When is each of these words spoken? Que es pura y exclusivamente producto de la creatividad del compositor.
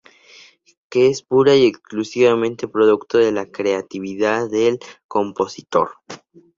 Que 0.89 1.09
es 1.09 1.21
pura 1.21 1.55
y 1.55 1.67
exclusivamente 1.67 2.67
producto 2.67 3.19
de 3.19 3.31
la 3.31 3.51
creatividad 3.51 4.49
del 4.49 4.79
compositor. 5.07 5.91